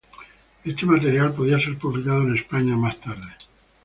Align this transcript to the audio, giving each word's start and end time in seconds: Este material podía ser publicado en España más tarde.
Este 0.65 0.87
material 0.87 1.31
podía 1.35 1.59
ser 1.59 1.77
publicado 1.77 2.23
en 2.23 2.33
España 2.35 2.75
más 2.75 2.99
tarde. 2.99 3.31